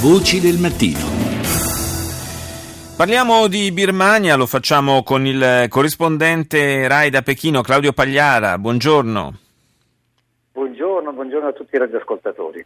[0.00, 1.00] Voci del mattino.
[2.96, 8.58] Parliamo di Birmania, lo facciamo con il corrispondente RAI da Pechino, Claudio Pagliara.
[8.58, 9.38] Buongiorno.
[10.52, 12.64] Buongiorno, buongiorno a tutti i radioascoltatori.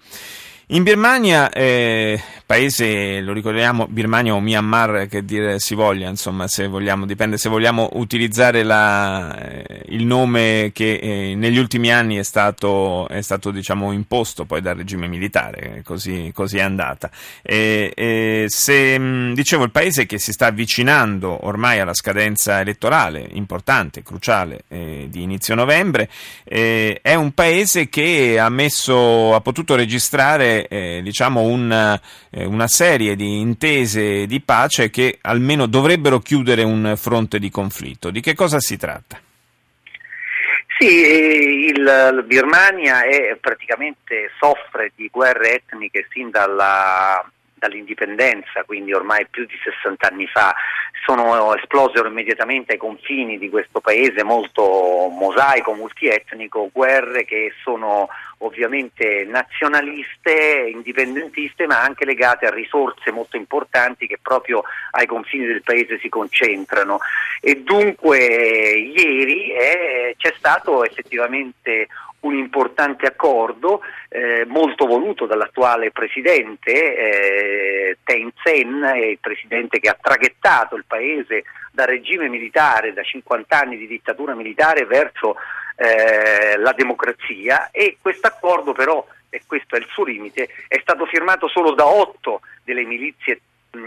[0.72, 6.66] In Birmania, eh, paese, lo ricordiamo, Birmania o Myanmar, che dire si voglia, insomma, se
[6.66, 12.22] vogliamo, dipende se vogliamo utilizzare la, eh, il nome che eh, negli ultimi anni è
[12.22, 17.10] stato, è stato diciamo, imposto poi dal regime militare, così, così è andata.
[17.42, 24.62] se, mm, dicevo, il paese che si sta avvicinando ormai alla scadenza elettorale importante, cruciale,
[24.68, 26.08] eh, di inizio novembre,
[26.44, 31.98] eh, è un paese che ha, messo, ha potuto registrare eh, diciamo un,
[32.30, 38.10] eh, una serie di intese di pace che almeno dovrebbero chiudere un fronte di conflitto.
[38.10, 39.20] Di che cosa si tratta?
[40.78, 49.46] Sì, il Birmania è, praticamente soffre di guerre etniche sin dalla, dall'indipendenza, quindi ormai più
[49.46, 50.52] di 60 anni fa,
[51.04, 59.24] sono esplosero immediatamente ai confini di questo paese molto mosaico, multietnico, guerre che sono ovviamente
[59.24, 64.62] nazionaliste, indipendentiste, ma anche legate a risorse molto importanti che proprio
[64.92, 66.98] ai confini del paese si concentrano.
[67.40, 71.88] E dunque ieri eh, c'è stato effettivamente
[72.22, 79.98] un importante accordo eh, molto voluto dall'attuale presidente eh, Thein Sen, il presidente che ha
[80.00, 85.36] traghettato il paese dal regime militare, da 50 anni di dittatura militare verso
[85.76, 87.70] eh, la democrazia.
[87.70, 91.86] E questo accordo però, e questo è il suo limite, è stato firmato solo da
[91.86, 93.40] otto delle milizie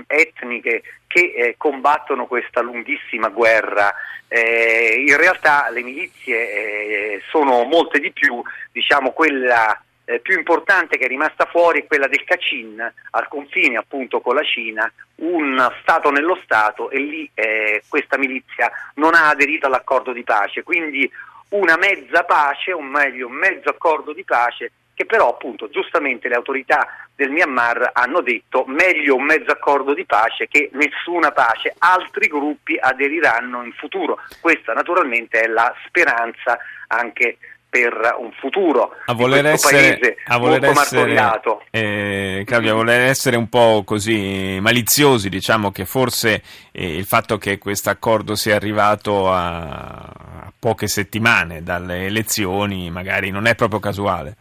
[0.08, 3.94] etniche che eh, combattono questa lunghissima guerra.
[4.28, 8.42] Eh, in realtà le milizie eh, sono molte di più,
[8.72, 13.78] diciamo quella eh, più importante che è rimasta fuori è quella del Kachin, al confine
[13.78, 19.30] appunto con la Cina, un Stato nello Stato e lì eh, questa milizia non ha
[19.30, 21.10] aderito all'accordo di pace, quindi
[21.50, 26.36] una mezza pace, o meglio un mezzo accordo di pace che però appunto giustamente le
[26.36, 32.28] autorità del Myanmar hanno detto meglio un mezzo accordo di pace che nessuna pace, altri
[32.28, 34.20] gruppi aderiranno in futuro.
[34.40, 36.58] Questa naturalmente è la speranza
[36.88, 37.38] anche
[37.76, 41.42] per un futuro a voler essere, a voler essere
[41.72, 46.42] eh, Claudio, a voler essere un po' così maliziosi, diciamo che forse
[46.72, 53.30] eh, il fatto che questo accordo sia arrivato a, a poche settimane dalle elezioni magari
[53.30, 54.38] non è proprio casuale.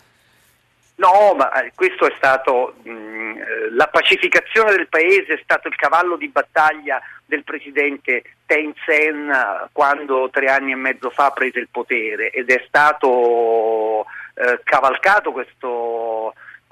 [0.97, 5.67] No, ma eh, questo è stato mh, mm, eh, la pacificazione del paese è stato
[5.67, 11.31] il cavallo di battaglia del presidente Thein Sen eh, quando tre anni e mezzo fa
[11.31, 15.69] prese il potere ed è stato eh, cavalcato questo,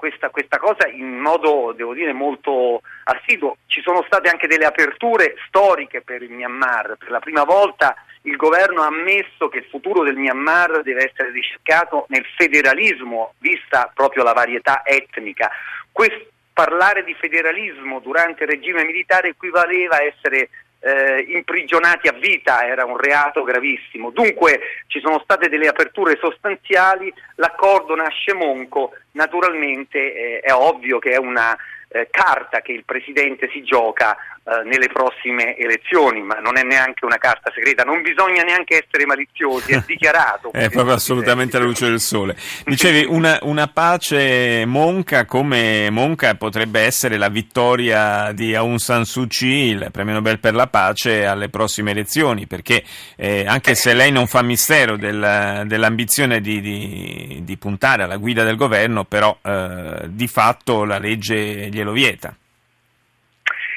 [0.03, 3.55] questa, questa, cosa in modo, devo dire, molto assiduo.
[3.67, 8.35] Ci sono state anche delle aperture storiche per il Myanmar, per la prima volta il
[8.35, 14.23] governo ha ammesso che il futuro del Myanmar deve essere ricercato nel federalismo, vista proprio
[14.23, 15.49] la varietà etnica.
[15.89, 20.49] Questo, parlare di federalismo durante il regime militare equivaleva a essere
[20.83, 24.11] eh, imprigionati a vita, era un reato gravissimo.
[24.11, 31.11] Dunque ci sono state delle aperture sostanziali, l'accordo nasce monco, naturalmente eh, è ovvio che
[31.11, 31.57] è una
[31.93, 37.05] eh, carta che il Presidente si gioca eh, nelle prossime elezioni, ma non è neanche
[37.05, 40.51] una carta segreta, non bisogna neanche essere maliziosi, è dichiarato.
[40.51, 42.35] è proprio assolutamente la luce del sole.
[42.65, 49.27] Dicevi, una, una, pace monca come monca potrebbe essere la vittoria di Aung San Suu
[49.27, 52.83] Kyi, il premio Nobel per la pace, alle prossime elezioni, perché
[53.15, 58.43] eh, anche se lei non fa mistero del, dell'ambizione di, di, di, puntare alla guida
[58.43, 62.35] del governo, però eh, di fatto la legge glielo vieta.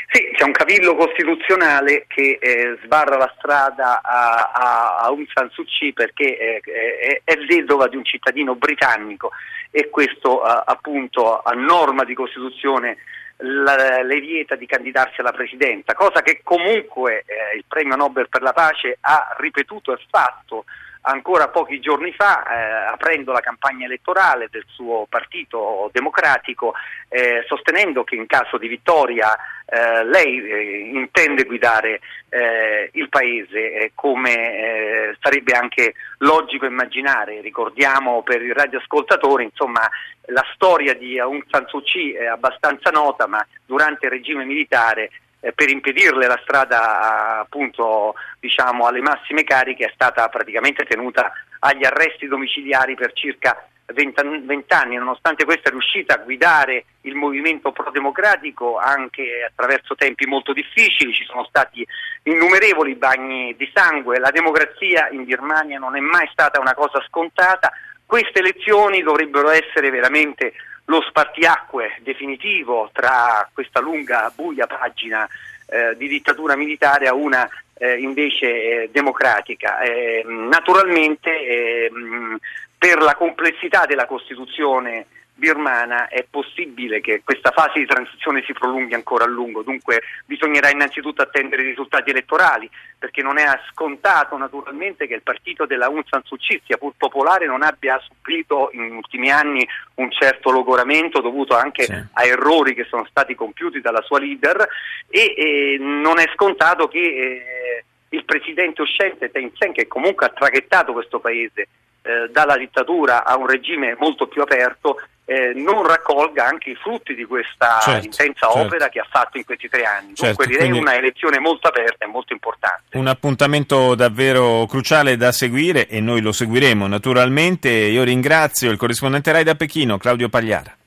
[0.09, 5.51] Sì, c'è un cavillo costituzionale che eh, sbarra la strada a, a, a Aung San
[5.51, 9.33] Suu Kyi perché eh, è, è, vedova di un cittadino britannico
[9.71, 12.99] e questo eh, appunto a norma di Costituzione
[13.39, 18.41] la, le vieta di candidarsi alla presidenza, cosa che comunque eh, il premio Nobel per
[18.41, 20.65] la pace ha ripetuto e fatto
[21.09, 26.75] ancora pochi giorni fa, eh, aprendo la campagna elettorale del suo partito democratico,
[27.09, 29.37] eh, sostenendo che in caso di vittoria
[29.67, 37.41] eh, lei eh, intende guidare eh, il paese come eh, sarebbe anche logico immaginare.
[37.41, 39.89] Ricordiamo per i radioascoltatori, insomma,
[40.27, 45.11] la storia di Aung San Suu Kyi è abbastanza nota, ma durante il regime militare
[45.47, 51.85] eh, per impedirle la strada appunto diciamo alle massime cariche è stata praticamente tenuta agli
[51.85, 59.45] arresti domiciliari per circa vent'anni, nonostante questo è riuscita a guidare il movimento pro-democratico anche
[59.49, 61.87] attraverso tempi molto difficili, ci sono stati
[62.25, 67.73] innumerevoli bagni di sangue, la democrazia in Birmania non è mai stata una cosa scontata,
[68.05, 70.55] queste elezioni dovrebbero essere veramente
[70.87, 75.29] lo spartiacque definitivo tra questa lunga buia pagina
[75.67, 79.81] eh, di dittatura militare a una eh, invece eh, democratica.
[79.81, 82.39] Eh, naturalmente ehm,
[82.79, 85.07] per la complessità della Costituzione
[85.37, 90.71] birmana è possibile che questa fase di transizione si prolunghi ancora a lungo, dunque bisognerà
[90.71, 92.69] innanzitutto attendere i risultati elettorali,
[92.99, 96.95] perché non è scontato naturalmente che il partito della Aung San Suu Kyi, sia pur
[96.97, 101.93] popolare, non abbia subito in ultimi anni un certo logoramento dovuto anche sì.
[101.93, 104.67] a errori che sono stati compiuti dalla sua leader
[105.09, 107.76] e, e non è scontato che eh,
[108.11, 111.69] il presidente uscente Thein Sein, che comunque ha traghettato questo paese
[112.03, 117.15] eh, dalla dittatura a un regime molto più aperto, eh, non raccolga anche i frutti
[117.15, 118.59] di questa certo, intensa certo.
[118.59, 120.15] opera che ha fatto in questi tre anni.
[120.15, 122.97] Certo, Dunque direi una elezione molto aperta e molto importante.
[122.97, 127.71] Un appuntamento davvero cruciale da seguire e noi lo seguiremo naturalmente.
[127.71, 130.77] Io ringrazio il corrispondente RAI da Pechino, Claudio Pagliara.